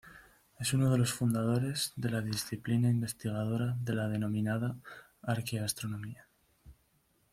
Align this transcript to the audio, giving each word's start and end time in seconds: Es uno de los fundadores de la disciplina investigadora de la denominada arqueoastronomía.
Es 0.59 0.73
uno 0.73 0.91
de 0.91 0.97
los 0.97 1.13
fundadores 1.13 1.93
de 1.95 2.09
la 2.09 2.21
disciplina 2.21 2.89
investigadora 2.89 3.77
de 3.81 3.93
la 3.93 4.07
denominada 4.07 4.75
arqueoastronomía. 5.21 6.27